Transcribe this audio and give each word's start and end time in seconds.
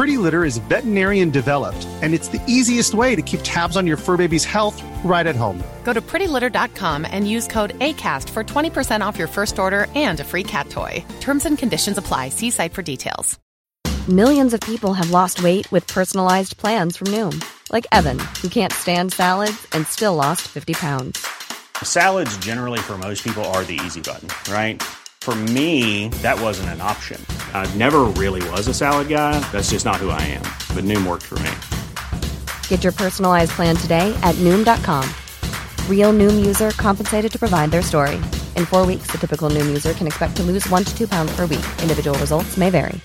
Pretty 0.00 0.16
Litter 0.16 0.46
is 0.46 0.56
veterinarian 0.56 1.28
developed, 1.28 1.86
and 2.00 2.14
it's 2.14 2.28
the 2.28 2.40
easiest 2.48 2.94
way 2.94 3.14
to 3.14 3.20
keep 3.20 3.40
tabs 3.42 3.76
on 3.76 3.86
your 3.86 3.98
fur 3.98 4.16
baby's 4.16 4.46
health 4.46 4.82
right 5.04 5.26
at 5.26 5.36
home. 5.36 5.62
Go 5.84 5.92
to 5.92 6.00
prettylitter.com 6.00 7.06
and 7.10 7.28
use 7.28 7.46
code 7.46 7.78
ACAST 7.80 8.30
for 8.30 8.42
20% 8.42 9.02
off 9.02 9.18
your 9.18 9.28
first 9.28 9.58
order 9.58 9.86
and 9.94 10.18
a 10.18 10.24
free 10.24 10.42
cat 10.42 10.70
toy. 10.70 11.04
Terms 11.20 11.44
and 11.44 11.58
conditions 11.58 11.98
apply. 11.98 12.30
See 12.30 12.48
site 12.48 12.72
for 12.72 12.80
details. 12.80 13.38
Millions 14.08 14.54
of 14.54 14.62
people 14.62 14.94
have 14.94 15.10
lost 15.10 15.42
weight 15.42 15.70
with 15.70 15.86
personalized 15.86 16.56
plans 16.56 16.96
from 16.96 17.08
Noom, 17.08 17.36
like 17.70 17.86
Evan, 17.92 18.18
who 18.40 18.48
can't 18.48 18.72
stand 18.72 19.12
salads 19.12 19.66
and 19.72 19.86
still 19.86 20.14
lost 20.14 20.48
50 20.48 20.72
pounds. 20.72 21.22
Salads, 21.82 22.34
generally, 22.38 22.78
for 22.78 22.96
most 22.96 23.22
people, 23.22 23.44
are 23.52 23.64
the 23.64 23.78
easy 23.84 24.00
button, 24.00 24.30
right? 24.50 24.82
For 25.22 25.34
me, 25.34 26.08
that 26.22 26.40
wasn't 26.40 26.70
an 26.70 26.80
option. 26.80 27.24
I 27.52 27.72
never 27.74 28.04
really 28.16 28.42
was 28.50 28.66
a 28.68 28.74
salad 28.74 29.08
guy. 29.08 29.38
That's 29.52 29.70
just 29.70 29.84
not 29.84 29.96
who 29.96 30.08
I 30.08 30.22
am. 30.22 30.42
But 30.74 30.84
Noom 30.84 31.06
worked 31.06 31.26
for 31.26 31.38
me. 31.40 31.50
Get 32.68 32.82
your 32.82 32.92
personalized 32.92 33.52
plan 33.52 33.76
today 33.76 34.18
at 34.22 34.34
Noom.com. 34.36 35.08
Real 35.88 36.12
Noom 36.12 36.44
user 36.44 36.70
compensated 36.70 37.30
to 37.32 37.38
provide 37.38 37.70
their 37.70 37.82
story. 37.82 38.16
In 38.56 38.64
four 38.64 38.86
weeks, 38.86 39.08
the 39.12 39.18
typical 39.18 39.50
Noom 39.50 39.68
user 39.68 39.92
can 39.92 40.06
expect 40.06 40.36
to 40.36 40.42
lose 40.42 40.68
one 40.70 40.84
to 40.84 40.96
two 40.96 41.06
pounds 41.06 41.36
per 41.36 41.42
week. 41.42 41.66
Individual 41.82 42.18
results 42.18 42.56
may 42.56 42.70
vary. 42.70 42.98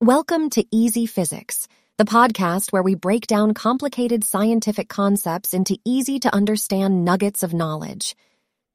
Welcome 0.00 0.50
to 0.50 0.64
Easy 0.70 1.06
Physics, 1.06 1.68
the 1.96 2.04
podcast 2.04 2.70
where 2.70 2.82
we 2.82 2.94
break 2.94 3.26
down 3.26 3.52
complicated 3.54 4.24
scientific 4.24 4.88
concepts 4.88 5.54
into 5.54 5.78
easy 5.84 6.20
to 6.20 6.32
understand 6.32 7.04
nuggets 7.04 7.42
of 7.42 7.52
knowledge. 7.52 8.14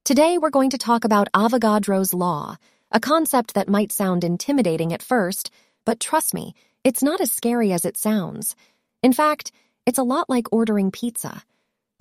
Today, 0.06 0.38
we're 0.38 0.50
going 0.50 0.72
to 0.72 0.78
talk 0.78 1.06
about 1.06 1.32
Avogadro's 1.32 2.14
Law, 2.14 2.58
a 2.92 3.00
concept 3.00 3.54
that 3.54 3.70
might 3.70 3.90
sound 3.90 4.26
intimidating 4.26 4.92
at 4.92 5.02
first, 5.02 5.50
but 5.86 6.02
trust 6.02 6.34
me, 6.34 6.56
it's 6.84 7.02
not 7.02 7.22
as 7.22 7.32
scary 7.32 7.72
as 7.72 7.86
it 7.86 7.95
sounds. 7.95 8.58
In 9.02 9.14
fact, 9.14 9.54
it's 9.86 9.98
a 9.98 10.04
lot 10.04 10.30
like 10.30 10.52
ordering 10.52 10.92
pizza. 10.92 11.42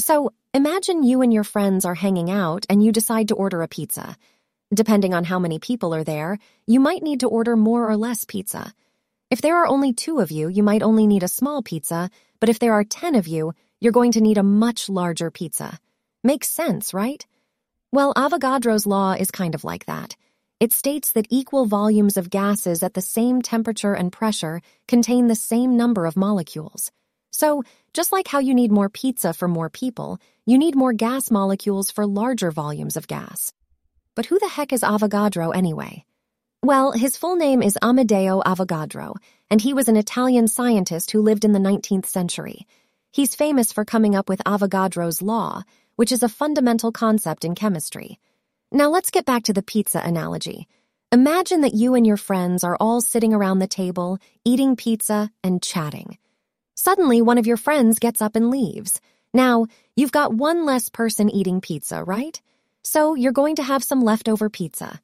So, 0.01 0.33
imagine 0.53 1.05
you 1.05 1.23
and 1.23 1.33
your 1.33 1.45
friends 1.45 1.85
are 1.85 1.95
hanging 1.95 2.29
out 2.29 2.67
and 2.69 2.83
you 2.83 2.91
decide 2.91 3.29
to 3.29 3.37
order 3.37 3.63
a 3.63 3.69
pizza. 3.69 4.17
Depending 4.75 5.15
on 5.15 5.23
how 5.23 5.39
many 5.39 5.61
people 5.61 5.95
are 5.95 6.03
there, 6.03 6.39
you 6.67 6.81
might 6.81 7.05
need 7.05 7.21
to 7.21 7.29
order 7.29 7.55
more 7.55 7.89
or 7.89 7.97
less 7.97 8.25
pizza. 8.25 8.75
If 9.31 9.43
there 9.43 9.59
are 9.59 9.69
only 9.69 9.93
two 9.93 10.19
of 10.19 10.33
you, 10.33 10.49
you 10.49 10.65
might 10.65 10.83
only 10.83 11.07
need 11.07 11.23
a 11.23 11.29
small 11.29 11.63
pizza, 11.63 12.11
but 12.41 12.49
if 12.49 12.59
there 12.59 12.73
are 12.73 12.83
ten 12.83 13.15
of 13.15 13.29
you, 13.29 13.53
you're 13.81 13.93
going 13.93 14.11
to 14.13 14.21
need 14.21 14.39
a 14.39 14.43
much 14.43 14.89
larger 14.89 15.31
pizza. 15.31 15.79
Makes 16.25 16.51
sense, 16.51 16.93
right? 16.93 17.25
Well, 17.95 18.15
Avogadro's 18.15 18.87
law 18.87 19.13
is 19.13 19.31
kind 19.31 19.55
of 19.55 19.65
like 19.65 19.85
that. 19.85 20.17
It 20.59 20.73
states 20.73 21.13
that 21.13 21.27
equal 21.29 21.67
volumes 21.67 22.17
of 22.17 22.31
gases 22.31 22.83
at 22.83 22.95
the 22.95 23.03
same 23.03 23.43
temperature 23.43 23.93
and 23.93 24.11
pressure 24.11 24.63
contain 24.89 25.27
the 25.27 25.35
same 25.35 25.77
number 25.77 26.07
of 26.07 26.17
molecules. 26.17 26.91
So, 27.33 27.65
just 27.93 28.11
like 28.11 28.29
how 28.29 28.39
you 28.39 28.55
need 28.55 28.73
more 28.73 28.89
pizza 28.89 29.35
for 29.35 29.47
more 29.47 29.69
people, 29.69 30.19
you 30.47 30.57
need 30.57 30.75
more 30.75 30.95
gas 30.95 31.31
molecules 31.31 31.91
for 31.91 32.07
larger 32.07 32.51
volumes 32.51 32.97
of 32.97 33.07
gas. 33.07 33.53
But 34.15 34.25
who 34.25 34.39
the 34.39 34.49
heck 34.49 34.73
is 34.73 34.81
Avogadro 34.81 35.55
anyway? 35.55 36.07
Well, 36.63 36.93
his 36.93 37.19
full 37.19 37.37
name 37.37 37.63
is 37.63 37.79
Amedeo 37.83 38.43
Avogadro, 38.43 39.17
and 39.51 39.61
he 39.61 39.75
was 39.75 39.89
an 39.89 39.99
Italian 39.99 40.49
scientist 40.49 41.11
who 41.11 41.21
lived 41.21 41.45
in 41.45 41.53
the 41.53 41.59
19th 41.59 42.07
century. 42.07 42.67
He's 43.11 43.35
famous 43.35 43.71
for 43.71 43.85
coming 43.85 44.17
up 44.17 44.31
with 44.31 44.41
Avogadro's 44.47 45.21
law, 45.21 45.65
which 45.97 46.13
is 46.13 46.23
a 46.23 46.29
fundamental 46.29 46.93
concept 46.93 47.45
in 47.45 47.55
chemistry. 47.55 48.19
Now 48.71 48.89
let's 48.89 49.11
get 49.11 49.25
back 49.25 49.45
to 49.45 49.53
the 49.53 49.63
pizza 49.63 50.01
analogy. 50.03 50.69
Imagine 51.13 51.61
that 51.61 51.75
you 51.75 51.95
and 51.95 52.07
your 52.07 52.17
friends 52.17 52.65
are 52.65 52.77
all 52.81 53.03
sitting 53.03 53.35
around 53.35 53.59
the 53.59 53.67
table, 53.67 54.19
eating 54.45 54.77
pizza 54.77 55.31
and 55.45 55.63
chatting. 55.63 56.17
Suddenly, 56.75 57.21
one 57.21 57.39
of 57.39 57.47
your 57.47 57.59
friends 57.59 57.99
gets 57.99 58.23
up 58.23 58.35
and 58.35 58.51
leaves. 58.51 59.01
Now, 59.35 59.67
you've 59.95 60.11
got 60.11 60.35
one 60.35 60.65
less 60.65 60.89
person 60.89 61.29
eating 61.29 61.61
pizza, 61.61 62.03
right? 62.03 62.41
So 62.83 63.15
you're 63.15 63.33
going 63.33 63.57
to 63.57 63.63
have 63.63 63.85
some 63.85 64.01
leftover 64.01 64.49
pizza. 64.49 65.01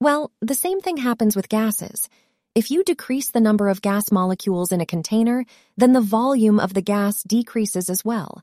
Well, 0.00 0.32
the 0.40 0.54
same 0.54 0.80
thing 0.80 0.96
happens 0.96 1.36
with 1.36 1.48
gases. 1.48 2.08
If 2.54 2.70
you 2.70 2.82
decrease 2.82 3.30
the 3.30 3.40
number 3.40 3.68
of 3.68 3.82
gas 3.82 4.10
molecules 4.10 4.72
in 4.72 4.80
a 4.80 4.86
container, 4.86 5.44
then 5.76 5.92
the 5.92 6.00
volume 6.00 6.58
of 6.58 6.74
the 6.74 6.82
gas 6.82 7.22
decreases 7.22 7.88
as 7.88 8.04
well. 8.04 8.42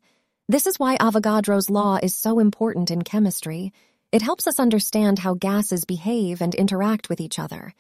This 0.50 0.66
is 0.66 0.80
why 0.80 0.98
Avogadro's 0.98 1.70
law 1.70 2.00
is 2.02 2.16
so 2.16 2.40
important 2.40 2.90
in 2.90 3.04
chemistry. 3.04 3.72
It 4.12 4.24
helps 4.24 4.48
us 4.48 4.60
understand 4.60 5.20
how 5.20 5.36
gases 5.36 5.86
behave 5.86 6.42
and 6.42 6.56
interact 6.56 7.08
with 7.08 7.22
each 7.22 7.38
other. 7.38 7.72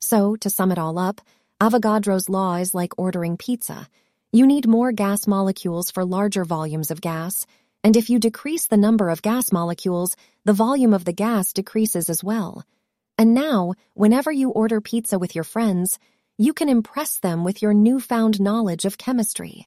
So, 0.00 0.36
to 0.36 0.48
sum 0.48 0.70
it 0.70 0.78
all 0.78 1.00
up, 1.00 1.20
Avogadro's 1.60 2.28
law 2.28 2.54
is 2.58 2.76
like 2.76 2.96
ordering 2.96 3.36
pizza. 3.36 3.88
You 4.30 4.46
need 4.46 4.68
more 4.68 4.92
gas 4.92 5.26
molecules 5.26 5.90
for 5.90 6.04
larger 6.04 6.44
volumes 6.44 6.92
of 6.92 7.00
gas, 7.00 7.44
and 7.82 7.96
if 7.96 8.08
you 8.08 8.20
decrease 8.20 8.68
the 8.68 8.76
number 8.76 9.10
of 9.10 9.20
gas 9.20 9.50
molecules, 9.50 10.14
the 10.44 10.52
volume 10.52 10.94
of 10.94 11.04
the 11.04 11.12
gas 11.12 11.52
decreases 11.52 12.08
as 12.08 12.22
well. 12.22 12.64
And 13.18 13.34
now, 13.34 13.74
whenever 13.94 14.30
you 14.30 14.50
order 14.50 14.80
pizza 14.80 15.18
with 15.18 15.34
your 15.34 15.42
friends, 15.42 15.98
you 16.38 16.52
can 16.52 16.68
impress 16.68 17.18
them 17.18 17.42
with 17.42 17.62
your 17.62 17.74
newfound 17.74 18.40
knowledge 18.40 18.84
of 18.84 18.96
chemistry. 18.96 19.66